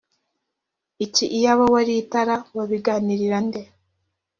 [1.05, 3.61] iki iyaba wari tara wabiganirira nde